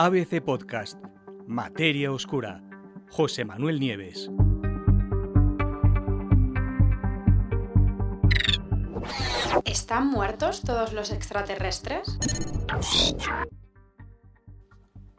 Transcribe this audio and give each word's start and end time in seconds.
ABC 0.00 0.40
Podcast, 0.40 0.96
Materia 1.48 2.12
Oscura, 2.12 2.62
José 3.10 3.44
Manuel 3.44 3.80
Nieves. 3.80 4.30
¿Están 9.64 10.06
muertos 10.06 10.62
todos 10.62 10.92
los 10.92 11.10
extraterrestres? 11.10 12.16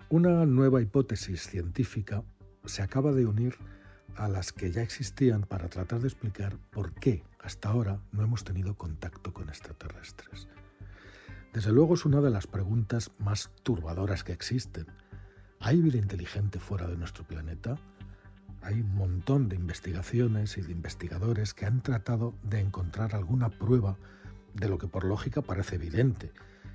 Una 0.07 0.45
nueva 0.45 0.81
hipótesis 0.81 1.41
científica 1.41 2.23
se 2.63 2.81
acaba 2.81 3.11
de 3.11 3.25
unir 3.25 3.57
a 4.15 4.29
las 4.29 4.53
que 4.53 4.71
ya 4.71 4.81
existían 4.81 5.41
para 5.41 5.67
tratar 5.67 5.99
de 5.99 6.07
explicar 6.07 6.57
por 6.69 6.93
qué 6.93 7.25
hasta 7.41 7.67
ahora 7.67 7.99
no 8.13 8.23
hemos 8.23 8.45
tenido 8.45 8.77
contacto 8.77 9.33
con 9.33 9.49
extraterrestres. 9.49 10.47
Desde 11.53 11.71
luego 11.71 11.95
es 11.95 12.05
una 12.05 12.21
de 12.21 12.29
las 12.29 12.45
preguntas 12.45 13.09
más 13.17 13.49
turbadoras 13.63 14.23
que 14.23 14.31
existen. 14.31 14.85
¿Hay 15.59 15.81
vida 15.81 15.97
inteligente 15.97 16.59
fuera 16.59 16.87
de 16.87 16.95
nuestro 16.95 17.25
planeta? 17.25 17.75
Hay 18.61 18.81
un 18.81 18.93
montón 18.93 19.49
de 19.49 19.55
investigaciones 19.55 20.59
y 20.59 20.61
de 20.61 20.71
investigadores 20.71 21.55
que 21.55 21.65
han 21.65 21.81
tratado 21.81 22.35
de 22.43 22.59
encontrar 22.59 23.15
alguna 23.15 23.49
prueba 23.49 23.97
de 24.53 24.69
lo 24.69 24.77
que 24.77 24.87
por 24.87 25.03
lógica 25.03 25.41
parece 25.41 25.75
evidente. 25.75 26.31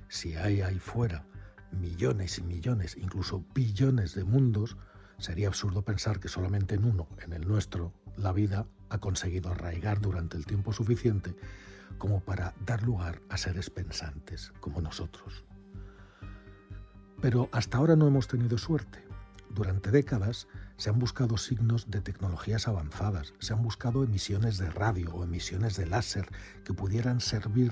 Si 0.09 0.35
hay 0.35 0.59
ahí 0.59 0.79
fuera 0.79 1.25
millones 1.71 2.37
y 2.37 2.43
millones, 2.43 2.97
incluso 2.97 3.45
billones 3.55 4.13
de 4.13 4.25
mundos, 4.25 4.75
sería 5.19 5.47
absurdo 5.47 5.83
pensar 5.83 6.19
que 6.19 6.27
solamente 6.27 6.75
en 6.75 6.83
uno, 6.83 7.07
en 7.21 7.31
el 7.31 7.47
nuestro, 7.47 7.93
la 8.17 8.33
vida 8.33 8.67
ha 8.89 8.97
conseguido 8.97 9.51
arraigar 9.51 10.01
durante 10.01 10.35
el 10.35 10.45
tiempo 10.45 10.73
suficiente 10.73 11.33
como 11.97 12.19
para 12.19 12.53
dar 12.65 12.83
lugar 12.83 13.21
a 13.29 13.37
seres 13.37 13.69
pensantes 13.69 14.51
como 14.59 14.81
nosotros. 14.81 15.43
Pero 17.21 17.49
hasta 17.51 17.77
ahora 17.77 17.95
no 17.95 18.07
hemos 18.07 18.27
tenido 18.27 18.57
suerte. 18.57 19.03
Durante 19.49 19.91
décadas 19.91 20.47
se 20.77 20.89
han 20.89 20.99
buscado 20.99 21.37
signos 21.37 21.89
de 21.89 22.01
tecnologías 22.01 22.67
avanzadas, 22.67 23.33
se 23.39 23.53
han 23.53 23.61
buscado 23.61 24.03
emisiones 24.03 24.57
de 24.57 24.69
radio 24.69 25.13
o 25.13 25.23
emisiones 25.23 25.77
de 25.77 25.85
láser 25.85 26.27
que 26.63 26.73
pudieran 26.73 27.21
servir 27.21 27.71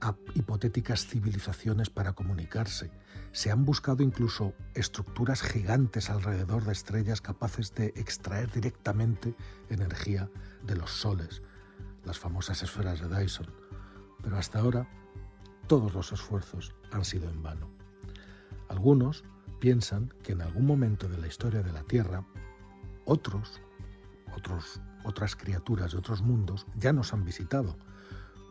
a 0.00 0.16
hipotéticas 0.34 1.06
civilizaciones 1.06 1.90
para 1.90 2.14
comunicarse. 2.14 2.90
Se 3.30 3.50
han 3.50 3.64
buscado 3.64 4.02
incluso 4.02 4.52
estructuras 4.74 5.42
gigantes 5.42 6.10
alrededor 6.10 6.64
de 6.64 6.72
estrellas 6.72 7.20
capaces 7.20 7.74
de 7.74 7.88
extraer 7.96 8.50
directamente 8.50 9.36
energía 9.68 10.28
de 10.66 10.76
los 10.76 10.90
soles, 10.90 11.42
las 12.04 12.18
famosas 12.18 12.62
esferas 12.62 13.00
de 13.00 13.08
Dyson. 13.08 13.46
Pero 14.22 14.36
hasta 14.36 14.58
ahora 14.58 14.88
todos 15.66 15.94
los 15.94 16.12
esfuerzos 16.12 16.74
han 16.90 17.04
sido 17.04 17.28
en 17.28 17.42
vano. 17.42 17.68
Algunos 18.68 19.24
piensan 19.60 20.12
que 20.22 20.32
en 20.32 20.42
algún 20.42 20.66
momento 20.66 21.08
de 21.08 21.18
la 21.18 21.26
historia 21.26 21.62
de 21.62 21.72
la 21.72 21.82
Tierra, 21.82 22.24
otros, 23.04 23.60
otros 24.36 24.80
otras 25.04 25.36
criaturas 25.36 25.92
de 25.92 25.98
otros 25.98 26.22
mundos 26.22 26.66
ya 26.76 26.92
nos 26.92 27.12
han 27.12 27.24
visitado, 27.24 27.76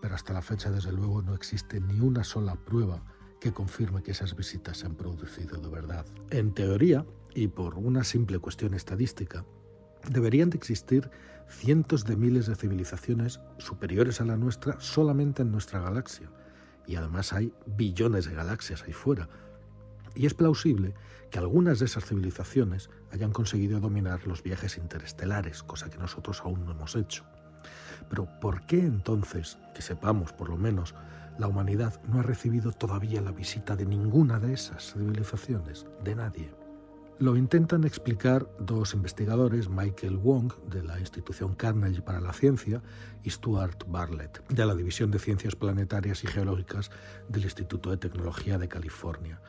pero 0.02 0.16
hasta 0.16 0.34
la 0.34 0.42
fecha 0.42 0.72
desde 0.72 0.92
luego 0.92 1.22
no 1.22 1.34
existe 1.34 1.80
ni 1.80 2.00
una 2.00 2.24
sola 2.24 2.56
prueba 2.56 3.04
que 3.40 3.52
confirme 3.52 4.04
que 4.04 4.12
esas 4.12 4.36
visitas 4.36 4.78
se 4.78 4.86
han 4.86 4.96
producido 4.96 5.58
de 5.58 5.70
verdad. 5.70 6.06
En 6.30 6.54
teoría, 6.54 7.06
y 7.34 7.48
por 7.48 7.76
una 7.76 8.04
simple 8.04 8.40
cuestión 8.40 8.74
estadística, 8.74 9.46
deberían 10.10 10.50
de 10.50 10.58
existir 10.58 11.10
cientos 11.48 12.06
de 12.06 12.16
miles 12.16 12.48
de 12.48 12.56
civilizaciones 12.56 13.40
superiores 13.58 14.22
a 14.22 14.26
la 14.26 14.38
nuestra 14.38 14.80
solamente 14.80 15.42
en 15.42 15.52
nuestra 15.52 15.82
galaxia. 15.82 16.30
Y 16.88 16.96
además 16.96 17.34
hay 17.34 17.54
billones 17.66 18.26
de 18.26 18.36
galaxias 18.36 18.84
ahí 18.84 18.94
fuera. 18.94 19.30
Y 20.16 20.26
es 20.26 20.34
plausible 20.34 20.94
que 21.30 21.40
algunas 21.40 21.80
de 21.80 21.86
esas 21.86 22.06
civilizaciones 22.06 22.90
hayan 23.12 23.32
conseguido 23.32 23.80
dominar 23.80 24.28
los 24.28 24.44
viajes 24.44 24.78
interestelares, 24.78 25.64
cosa 25.64 25.90
que 25.90 25.98
nosotros 25.98 26.42
aún 26.44 26.66
no 26.66 26.72
hemos 26.72 26.96
hecho. 26.96 27.24
Pero 28.10 28.28
¿por 28.40 28.66
qué 28.66 28.80
entonces, 28.80 29.58
que 29.74 29.82
sepamos 29.82 30.34
por 30.34 30.50
lo 30.50 30.58
menos, 30.58 30.96
la 31.38 31.48
humanidad 31.48 32.02
no 32.08 32.20
ha 32.20 32.24
recibido 32.24 32.72
todavía 32.74 33.22
la 33.22 33.32
visita 33.32 33.76
de 33.76 33.86
ninguna 33.86 34.40
de 34.40 34.54
esas 34.54 34.94
civilizaciones? 34.94 35.86
De 36.04 36.16
nadie. 36.16 36.61
Lo 37.22 37.38
intentan 37.38 37.84
explicar 37.84 38.50
dos 38.58 38.96
investigadores, 38.96 39.70
Michael 39.70 40.18
Wong, 40.18 40.52
de 40.72 40.82
la 40.82 41.00
institución 41.00 41.54
Carnegie 41.54 42.02
para 42.02 42.20
la 42.20 42.34
Ciencia, 42.34 42.82
y 43.22 43.30
Stuart 43.30 43.84
Bartlett, 43.88 44.44
de 44.48 44.66
la 44.66 44.74
División 44.74 45.12
de 45.12 45.20
Ciencias 45.20 45.56
Planetarias 45.56 46.24
y 46.24 46.28
Geológicas 46.28 46.90
del 47.30 47.44
Instituto 47.44 47.92
de 47.92 47.98
Tecnología 47.98 48.58
de 48.58 48.68
California. 48.68 49.40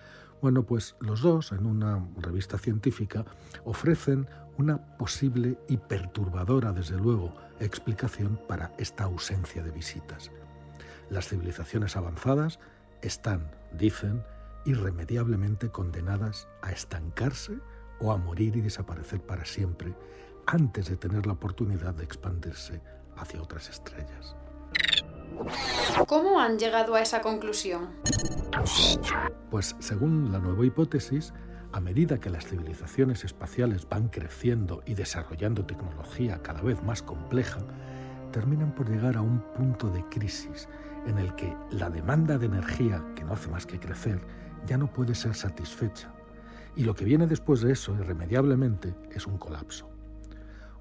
Bueno, 0.42 0.64
pues 0.64 0.96
los 1.00 1.22
dos, 1.22 1.52
en 1.52 1.64
una 1.64 2.06
revista 2.18 2.58
científica, 2.58 3.24
ofrecen 3.64 4.28
una 4.58 4.98
posible 4.98 5.56
y 5.66 5.78
perturbadora, 5.78 6.74
desde 6.74 6.98
luego, 6.98 7.34
explicación 7.58 8.38
para 8.48 8.74
esta 8.76 9.04
ausencia 9.04 9.62
de 9.62 9.70
visitas. 9.70 10.30
Las 11.08 11.28
civilizaciones 11.28 11.96
avanzadas 11.96 12.58
están, 13.00 13.50
dicen, 13.72 14.22
irremediablemente 14.64 15.70
condenadas 15.70 16.48
a 16.62 16.72
estancarse 16.72 17.58
o 18.00 18.12
a 18.12 18.18
morir 18.18 18.56
y 18.56 18.60
desaparecer 18.60 19.20
para 19.20 19.44
siempre 19.44 19.94
antes 20.46 20.88
de 20.88 20.96
tener 20.96 21.26
la 21.26 21.34
oportunidad 21.34 21.94
de 21.94 22.04
expandirse 22.04 22.80
hacia 23.16 23.42
otras 23.42 23.68
estrellas. 23.68 24.36
¿Cómo 26.06 26.40
han 26.40 26.58
llegado 26.58 26.94
a 26.94 27.00
esa 27.00 27.20
conclusión? 27.20 27.90
Pues 29.50 29.76
según 29.78 30.32
la 30.32 30.38
nueva 30.38 30.64
hipótesis, 30.64 31.32
a 31.72 31.80
medida 31.80 32.20
que 32.20 32.30
las 32.30 32.46
civilizaciones 32.46 33.24
espaciales 33.24 33.88
van 33.88 34.08
creciendo 34.08 34.82
y 34.84 34.94
desarrollando 34.94 35.64
tecnología 35.64 36.42
cada 36.42 36.60
vez 36.60 36.82
más 36.82 37.02
compleja, 37.02 37.60
terminan 38.30 38.74
por 38.74 38.88
llegar 38.88 39.16
a 39.16 39.22
un 39.22 39.40
punto 39.54 39.88
de 39.88 40.04
crisis 40.08 40.68
en 41.06 41.18
el 41.18 41.34
que 41.34 41.56
la 41.70 41.90
demanda 41.90 42.38
de 42.38 42.46
energía, 42.46 43.02
que 43.14 43.24
no 43.24 43.32
hace 43.32 43.48
más 43.48 43.66
que 43.66 43.80
crecer, 43.80 44.20
ya 44.66 44.78
no 44.78 44.92
puede 44.92 45.14
ser 45.14 45.34
satisfecha. 45.34 46.12
Y 46.76 46.84
lo 46.84 46.94
que 46.94 47.04
viene 47.04 47.26
después 47.26 47.60
de 47.60 47.72
eso, 47.72 47.94
irremediablemente, 47.94 48.94
es 49.10 49.26
un 49.26 49.38
colapso. 49.38 49.90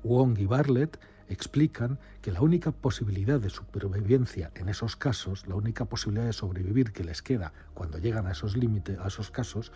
Wong 0.04 0.38
y 0.40 0.46
Bartlett 0.46 1.00
explican 1.28 2.00
que 2.22 2.32
la 2.32 2.42
única 2.42 2.72
posibilidad 2.72 3.40
de 3.40 3.50
supervivencia 3.50 4.52
en 4.56 4.68
esos 4.68 4.96
casos, 4.96 5.48
la 5.48 5.56
única 5.56 5.86
posibilidad 5.86 6.26
de 6.26 6.34
sobrevivir 6.34 6.92
que 6.92 7.04
les 7.04 7.22
queda 7.22 7.54
cuando 7.74 7.98
llegan 7.98 8.28
a 8.28 8.32
esos 8.32 8.58
límites, 8.58 9.00
a 9.00 9.08
esos 9.08 9.32
casos, 9.32 9.72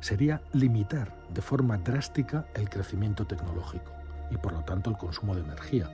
sería 0.00 0.42
limitar 0.52 1.14
de 1.32 1.42
forma 1.42 1.76
drástica 1.78 2.46
el 2.54 2.68
crecimiento 2.70 3.26
tecnológico 3.26 3.92
y 4.30 4.36
por 4.36 4.52
lo 4.52 4.64
tanto 4.64 4.90
el 4.90 4.96
consumo 4.96 5.34
de 5.34 5.42
energía 5.42 5.90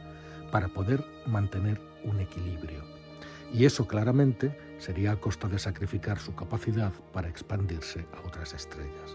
para 0.52 0.68
poder 0.68 1.04
mantener 1.26 1.80
un 2.04 2.20
equilibrio. 2.20 2.84
Y 3.52 3.64
eso 3.64 3.86
claramente 3.86 4.56
sería 4.80 5.12
a 5.12 5.20
costa 5.20 5.46
de 5.46 5.58
sacrificar 5.58 6.18
su 6.18 6.34
capacidad 6.34 6.92
para 7.12 7.28
expandirse 7.28 8.06
a 8.12 8.26
otras 8.26 8.54
estrellas. 8.54 9.14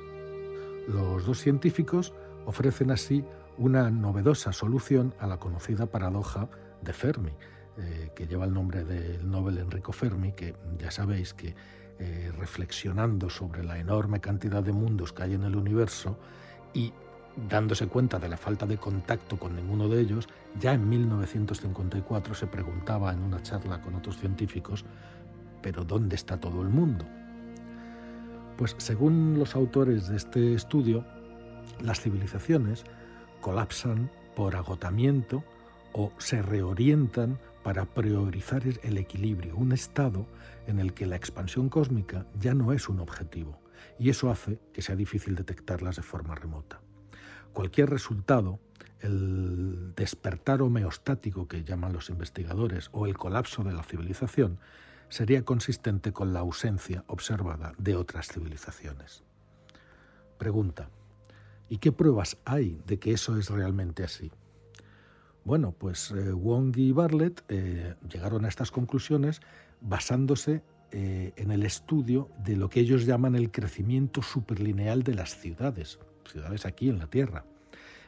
Los 0.87 1.25
dos 1.25 1.39
científicos 1.39 2.13
ofrecen 2.45 2.91
así 2.91 3.25
una 3.57 3.89
novedosa 3.89 4.53
solución 4.53 5.13
a 5.19 5.27
la 5.27 5.37
conocida 5.37 5.87
paradoja 5.87 6.47
de 6.81 6.93
Fermi, 6.93 7.31
eh, 7.77 8.11
que 8.15 8.27
lleva 8.27 8.45
el 8.45 8.53
nombre 8.53 8.85
del 8.85 9.29
Nobel 9.29 9.57
Enrico 9.57 9.91
Fermi, 9.91 10.33
que 10.33 10.55
ya 10.77 10.91
sabéis 10.91 11.33
que 11.33 11.55
eh, 11.97 12.31
reflexionando 12.37 13.29
sobre 13.29 13.63
la 13.63 13.79
enorme 13.79 14.19
cantidad 14.19 14.61
de 14.61 14.71
mundos 14.71 15.13
que 15.13 15.23
hay 15.23 15.33
en 15.33 15.43
el 15.43 15.55
universo 15.55 16.17
y 16.73 16.93
dándose 17.49 17.87
cuenta 17.87 18.19
de 18.19 18.29
la 18.29 18.37
falta 18.37 18.65
de 18.65 18.77
contacto 18.77 19.37
con 19.37 19.55
ninguno 19.55 19.89
de 19.89 20.01
ellos, 20.01 20.27
ya 20.59 20.73
en 20.73 20.87
1954 20.87 22.33
se 22.33 22.47
preguntaba 22.47 23.11
en 23.11 23.21
una 23.21 23.41
charla 23.41 23.81
con 23.81 23.95
otros 23.95 24.17
científicos, 24.17 24.85
pero 25.65 25.83
¿dónde 25.83 26.15
está 26.15 26.39
todo 26.39 26.61
el 26.61 26.69
mundo? 26.69 27.07
Pues 28.55 28.75
según 28.78 29.40
los 29.40 29.55
autores 29.55 30.07
de 30.07 30.16
este 30.16 30.53
estudio, 30.53 31.03
las 31.81 32.01
civilizaciones 32.01 32.84
colapsan 33.41 34.11
por 34.35 34.55
agotamiento 34.55 35.43
o 35.91 36.11
se 36.19 36.43
reorientan 36.43 37.40
para 37.63 37.85
priorizar 37.85 38.61
el 38.84 38.99
equilibrio, 38.99 39.55
un 39.55 39.72
estado 39.72 40.28
en 40.67 40.78
el 40.78 40.93
que 40.93 41.07
la 41.07 41.16
expansión 41.16 41.69
cósmica 41.69 42.28
ya 42.40 42.53
no 42.53 42.72
es 42.72 42.87
un 42.87 42.99
objetivo, 42.99 43.59
y 43.97 44.11
eso 44.11 44.29
hace 44.29 44.59
que 44.72 44.84
sea 44.84 44.95
difícil 44.95 45.34
detectarlas 45.34 45.95
de 45.95 46.03
forma 46.03 46.35
remota. 46.35 46.79
Cualquier 47.53 47.90
resultado, 47.90 48.59
el 48.99 49.95
despertar 49.95 50.61
homeostático 50.61 51.47
que 51.47 51.63
llaman 51.63 51.91
los 51.91 52.11
investigadores 52.11 52.90
o 52.91 53.07
el 53.07 53.17
colapso 53.17 53.63
de 53.63 53.73
la 53.73 53.81
civilización, 53.81 54.59
sería 55.09 55.43
consistente 55.43 56.11
con 56.11 56.34
la 56.34 56.40
ausencia 56.40 57.03
observada 57.07 57.73
de 57.78 57.96
otras 57.96 58.28
civilizaciones. 58.28 59.23
Pregunta, 60.37 60.90
¿y 61.69 61.78
qué 61.78 61.91
pruebas 61.91 62.37
hay 62.46 62.81
de 62.85 62.99
que 62.99 63.13
eso 63.13 63.37
es 63.37 63.49
realmente 63.49 64.03
así? 64.03 64.31
Bueno, 65.46 65.73
pues 65.78 66.11
eh, 66.11 66.31
Wong 66.31 66.75
y 66.75 66.91
Bartlett 66.91 67.43
eh, 67.49 67.93
llegaron 68.11 68.46
a 68.46 68.47
estas 68.47 68.72
conclusiones 68.72 69.41
basándose 69.79 70.63
eh, 70.91 71.34
en 71.35 71.52
el 71.52 71.63
estudio 71.63 72.29
de 72.43 72.55
lo 72.55 72.69
que 72.69 72.79
ellos 72.79 73.05
llaman 73.05 73.35
el 73.35 73.52
crecimiento 73.52 74.23
superlineal 74.23 75.03
de 75.03 75.13
las 75.13 75.37
ciudades, 75.37 75.99
ciudades 76.25 76.66
aquí 76.66 76.90
en 76.90 76.97
la 76.97 77.07
Tierra. 77.07 77.46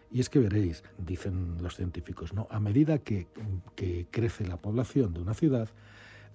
Y 0.09 0.19
es 0.19 0.29
que 0.29 0.39
veréis, 0.39 0.83
dicen 0.97 1.57
los 1.61 1.75
científicos, 1.75 2.33
¿no? 2.33 2.47
a 2.49 2.59
medida 2.59 2.97
que, 2.99 3.27
que 3.75 4.07
crece 4.09 4.47
la 4.47 4.57
población 4.57 5.13
de 5.13 5.19
una 5.19 5.33
ciudad, 5.33 5.69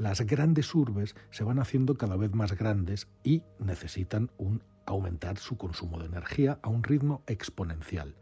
las 0.03 0.21
grandes 0.23 0.75
urbes 0.75 1.15
se 1.31 1.45
van 1.45 1.61
haciendo 1.61 1.95
cada 1.95 2.17
vez 2.17 2.35
más 2.35 2.59
grandes 2.59 3.07
y 3.23 3.45
necesitan 3.61 4.33
un, 4.37 4.65
aumentar 4.85 5.39
su 5.39 5.57
consumo 5.57 6.01
de 6.01 6.07
energía 6.07 6.59
a 6.63 6.71
un 6.71 6.83
ritmo 6.83 7.23
exponencial. 7.29 8.17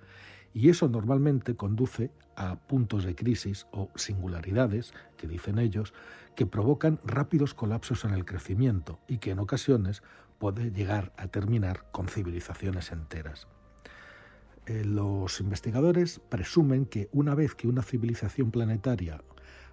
Y 0.52 0.68
eso 0.68 0.90
normalmente 0.90 1.56
conduce 1.56 2.12
a 2.36 2.56
puntos 2.56 3.04
de 3.04 3.14
crisis 3.14 3.66
o 3.70 3.88
singularidades, 3.94 4.92
que 5.16 5.26
dicen 5.26 5.58
ellos, 5.58 5.94
que 6.36 6.44
provocan 6.44 7.00
rápidos 7.02 7.54
colapsos 7.54 8.04
en 8.04 8.12
el 8.12 8.26
crecimiento 8.26 9.00
y 9.08 9.16
que 9.16 9.30
en 9.30 9.38
ocasiones 9.38 10.02
puede 10.38 10.72
llegar 10.72 11.14
a 11.16 11.28
terminar 11.28 11.86
con 11.92 12.08
civilizaciones 12.08 12.92
enteras. 12.92 13.48
Eh, 14.66 14.84
los 14.84 15.40
investigadores 15.40 16.20
presumen 16.28 16.84
que 16.84 17.08
una 17.12 17.34
vez 17.34 17.54
que 17.54 17.68
una 17.68 17.82
civilización 17.82 18.50
planetaria 18.50 19.22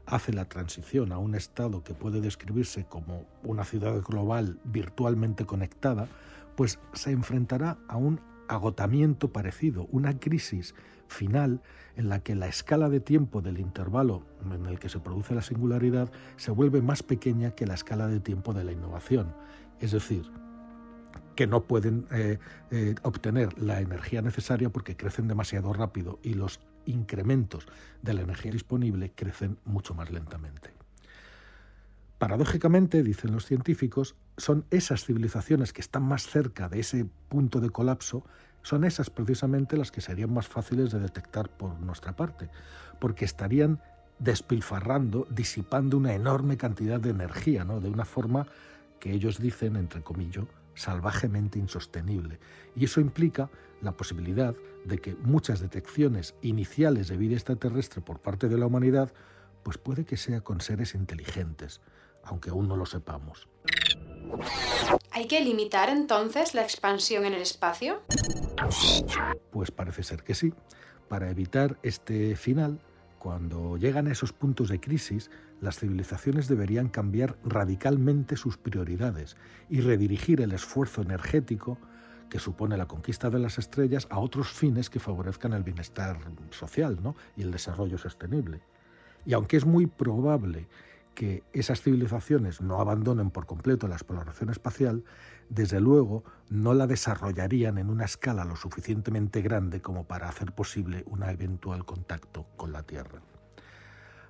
hace 0.08 0.34
la 0.34 0.46
transición 0.46 1.12
a 1.12 1.18
un 1.18 1.36
estado 1.36 1.84
que 1.84 1.94
puede 1.94 2.22
describirse 2.22 2.86
como 2.86 3.26
una 3.44 3.66
ciudad 3.66 4.02
global 4.02 4.60
virtualmente 4.64 5.46
conectada, 5.46 6.08
pues 6.56 6.80
se 6.94 7.12
enfrentará 7.12 7.78
a 7.88 7.98
un 7.98 8.22
agotamiento 8.48 9.32
parecido, 9.32 9.88
una 9.92 10.18
crisis 10.20 10.74
final 11.08 11.62
en 11.96 12.10
la 12.10 12.20
que 12.20 12.36
la 12.36 12.48
escala 12.48 12.90
de 12.90 13.00
tiempo 13.00 13.42
del 13.42 13.60
intervalo 13.60 14.24
en 14.52 14.66
el 14.66 14.80
que 14.80 14.90
se 14.90 15.00
produce 15.00 15.36
la 15.36 15.42
singularidad 15.42 16.10
se 16.38 16.52
vuelve 16.52 16.82
más 16.82 17.04
pequeña 17.04 17.52
que 17.52 17.68
la 17.68 17.74
escala 17.74 18.08
de 18.08 18.20
tiempo 18.20 18.54
de 18.54 18.64
la 18.64 18.72
innovación. 18.72 19.34
Es 19.80 19.92
decir, 19.92 20.32
que 21.38 21.48
no 21.48 21.64
pueden 21.64 22.08
eh, 22.12 22.40
eh, 22.72 22.96
obtener 23.04 23.58
la 23.62 23.80
energía 23.80 24.22
necesaria 24.22 24.70
porque 24.70 24.98
crecen 24.98 25.28
demasiado 25.30 25.72
rápido 25.72 26.20
y 26.24 26.34
los 26.34 26.60
incrementos 26.86 27.68
de 28.02 28.16
la 28.16 28.22
energía 28.22 28.52
disponible 28.52 29.12
crecen 29.16 29.58
mucho 29.64 29.94
más 29.94 30.12
lentamente. 30.12 30.72
Paradójicamente, 32.18 33.04
dicen 33.04 33.32
los 33.32 33.46
científicos, 33.46 34.16
son 34.36 34.66
esas 34.72 35.06
civilizaciones 35.06 35.74
que 35.74 35.82
están 35.82 36.04
más 36.04 36.26
cerca 36.26 36.68
de 36.70 36.80
ese 36.80 37.06
punto 37.30 37.60
de 37.60 37.70
colapso, 37.70 38.26
son 38.64 38.84
esas 38.84 39.12
precisamente 39.12 39.78
las 39.78 39.92
que 39.92 40.02
serían 40.02 40.34
más 40.34 40.48
fáciles 40.48 40.92
de 40.92 41.00
detectar 41.00 41.50
por 41.50 41.80
nuestra 41.80 42.16
parte, 42.16 42.50
porque 43.00 43.26
estarían 43.26 43.80
despilfarrando, 44.18 45.28
disipando 45.30 45.98
una 45.98 46.16
enorme 46.16 46.58
cantidad 46.58 47.00
de 47.00 47.12
energía, 47.12 47.64
¿no? 47.64 47.80
de 47.80 47.90
una 47.90 48.06
forma 48.06 48.48
que 49.00 49.12
ellos 49.12 49.40
dicen, 49.40 49.76
entre 49.76 50.02
comillas, 50.02 50.46
salvajemente 50.78 51.60
insostenible. 51.60 52.40
Y 52.76 52.86
eso 52.86 53.02
implica 53.02 53.50
la 53.82 53.92
posibilidad 53.92 54.56
de 54.86 55.00
que 55.00 55.16
muchas 55.16 55.60
detecciones 55.60 56.36
iniciales 56.42 57.08
de 57.08 57.18
vida 57.18 57.36
extraterrestre 57.36 58.02
por 58.02 58.20
parte 58.20 58.48
de 58.48 58.58
la 58.58 58.68
humanidad, 58.68 59.12
pues 59.64 59.78
puede 59.78 60.06
que 60.06 60.18
sea 60.18 60.42
con 60.42 60.62
seres 60.62 60.96
inteligentes, 60.96 61.82
aunque 62.24 62.52
aún 62.52 62.68
no 62.68 62.78
lo 62.78 62.86
sepamos. 62.86 63.48
¿Hay 65.12 65.28
que 65.28 65.42
limitar 65.42 65.90
entonces 65.90 66.54
la 66.54 66.62
expansión 66.62 67.26
en 67.26 67.34
el 67.34 67.42
espacio? 67.42 68.02
Pues 69.52 69.72
parece 69.72 70.04
ser 70.04 70.24
que 70.24 70.36
sí. 70.36 70.54
Para 71.08 71.30
evitar 71.30 71.78
este 71.84 72.36
final, 72.36 72.80
cuando 73.20 73.78
llegan 73.78 74.08
a 74.08 74.12
esos 74.12 74.34
puntos 74.34 74.70
de 74.70 74.80
crisis, 74.80 75.30
las 75.62 75.80
civilizaciones 75.80 76.48
deberían 76.48 76.90
cambiar 76.90 77.38
radicalmente 77.44 78.38
sus 78.38 78.58
prioridades 78.58 79.38
y 79.70 79.82
redirigir 79.82 80.42
el 80.42 80.52
esfuerzo 80.52 81.02
energético 81.02 81.78
que 82.30 82.40
supone 82.40 82.78
la 82.78 82.88
conquista 82.88 83.30
de 83.30 83.40
las 83.40 83.58
estrellas 83.58 84.08
a 84.10 84.20
otros 84.20 84.52
fines 84.52 84.90
que 84.90 85.00
favorezcan 85.00 85.54
el 85.54 85.64
bienestar 85.64 86.20
social 86.52 87.00
y 87.36 87.42
el 87.42 87.52
desarrollo 87.52 87.98
sostenible. 87.98 88.62
Y 89.26 89.34
aunque 89.34 89.58
es 89.58 89.66
muy 89.66 89.88
probable 89.88 90.68
que 91.18 91.44
esas 91.52 91.82
civilizaciones 91.82 92.62
no 92.62 92.80
abandonen 92.80 93.32
por 93.32 93.48
completo 93.48 93.88
la 93.88 93.96
exploración 93.96 94.52
espacial, 94.52 95.04
desde 95.50 95.82
luego 95.82 96.24
no 96.48 96.76
la 96.76 96.86
desarrollarían 96.86 97.80
en 97.80 97.90
una 97.90 98.06
escala 98.06 98.46
lo 98.46 98.56
suficientemente 98.56 99.42
grande 99.42 99.82
como 99.82 100.04
para 100.04 100.30
hacer 100.30 100.52
posible 100.52 101.04
un 101.08 101.24
eventual 101.24 101.86
contacto 101.86 102.46
con 102.56 102.72
la 102.72 102.84
Tierra. 102.84 103.24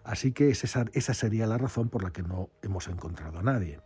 Así 0.05 0.31
que 0.31 0.49
esa, 0.49 0.85
esa 0.93 1.13
sería 1.13 1.45
la 1.45 1.57
razón 1.57 1.89
por 1.89 2.03
la 2.03 2.11
que 2.11 2.23
no 2.23 2.47
hemos 2.61 2.87
encontrado 2.87 3.39
a 3.39 3.43
nadie. 3.43 3.81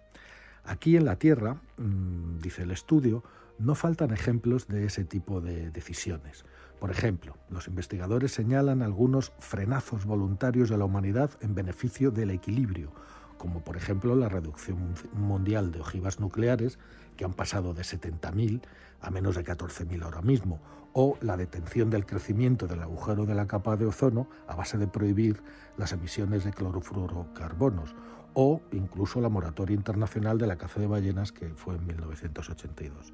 Aquí 0.63 0.95
en 0.95 1.05
la 1.05 1.15
Tierra, 1.15 1.59
mm, 1.77 2.37
dice 2.37 2.61
el 2.61 2.69
estudio, 2.69 3.23
no 3.61 3.75
faltan 3.75 4.11
ejemplos 4.11 4.67
de 4.67 4.85
ese 4.85 5.05
tipo 5.05 5.39
de 5.39 5.69
decisiones. 5.69 6.45
Por 6.79 6.89
ejemplo, 6.89 7.37
los 7.49 7.67
investigadores 7.67 8.31
señalan 8.31 8.81
algunos 8.81 9.33
frenazos 9.37 10.05
voluntarios 10.05 10.69
de 10.69 10.77
la 10.77 10.85
humanidad 10.85 11.29
en 11.41 11.53
beneficio 11.53 12.09
del 12.09 12.31
equilibrio, 12.31 12.91
como 13.37 13.63
por 13.63 13.77
ejemplo 13.77 14.15
la 14.15 14.29
reducción 14.29 14.95
mundial 15.13 15.71
de 15.71 15.79
ojivas 15.79 16.19
nucleares, 16.19 16.79
que 17.17 17.23
han 17.23 17.33
pasado 17.33 17.75
de 17.75 17.83
70.000 17.83 18.61
a 18.99 19.11
menos 19.11 19.35
de 19.35 19.43
14.000 19.43 20.03
ahora 20.03 20.23
mismo, 20.23 20.59
o 20.93 21.17
la 21.21 21.37
detención 21.37 21.91
del 21.91 22.07
crecimiento 22.07 22.65
del 22.65 22.81
agujero 22.81 23.25
de 23.27 23.35
la 23.35 23.47
capa 23.47 23.77
de 23.77 23.85
ozono 23.85 24.27
a 24.47 24.55
base 24.55 24.79
de 24.79 24.87
prohibir 24.87 25.41
las 25.77 25.91
emisiones 25.91 26.43
de 26.43 26.51
clorofluorocarbonos, 26.51 27.95
o 28.33 28.61
incluso 28.71 29.21
la 29.21 29.29
moratoria 29.29 29.75
internacional 29.75 30.39
de 30.39 30.47
la 30.47 30.57
caza 30.57 30.79
de 30.79 30.87
ballenas 30.87 31.31
que 31.31 31.49
fue 31.53 31.75
en 31.75 31.85
1982. 31.85 33.13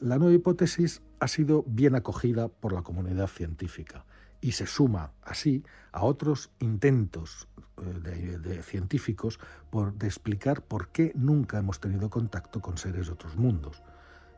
La 0.00 0.16
nueva 0.16 0.34
hipótesis 0.34 1.02
ha 1.18 1.28
sido 1.28 1.62
bien 1.66 1.94
acogida 1.94 2.48
por 2.48 2.72
la 2.72 2.80
comunidad 2.80 3.26
científica 3.26 4.06
y 4.40 4.52
se 4.52 4.66
suma 4.66 5.12
así 5.20 5.62
a 5.92 6.04
otros 6.04 6.50
intentos 6.58 7.48
eh, 7.76 8.38
de, 8.38 8.62
científicos 8.62 9.38
por, 9.68 9.92
de 9.92 10.06
explicar 10.06 10.62
por 10.62 10.88
qué 10.88 11.12
nunca 11.14 11.58
hemos 11.58 11.80
tenido 11.80 12.08
contacto 12.08 12.62
con 12.62 12.78
seres 12.78 13.08
de 13.08 13.12
otros 13.12 13.36
mundos. 13.36 13.82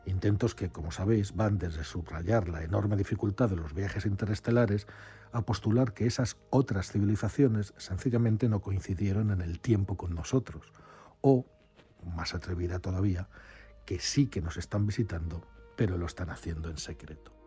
Intentos 0.05 0.53
que, 0.53 0.69
como 0.69 0.91
sabéis, 0.91 1.33
van 1.33 1.57
desde 1.59 1.85
subrayar 1.85 2.49
la 2.49 2.61
enorme 2.63 2.97
dificultad 2.97 3.49
de 3.49 3.55
los 3.55 3.73
viajes 3.73 4.05
interestelares 4.05 4.85
a 5.31 5.43
postular 5.43 5.93
que 5.93 6.07
esas 6.07 6.35
otras 6.49 6.91
civilizaciones 6.91 7.73
sencillamente 7.77 8.49
no 8.49 8.59
coincidieron 8.59 9.31
en 9.31 9.39
el 9.39 9.61
tiempo 9.61 9.95
con 9.95 10.13
nosotros, 10.13 10.73
o, 11.21 11.45
más 12.03 12.35
atrevida 12.35 12.79
todavía, 12.79 13.29
que 13.85 13.99
sí 13.99 14.27
que 14.27 14.41
nos 14.41 14.57
están 14.57 14.85
visitando, 14.85 15.47
pero 15.75 15.97
lo 15.97 16.05
están 16.05 16.29
haciendo 16.29 16.69
en 16.69 16.77
secreto. 16.77 17.42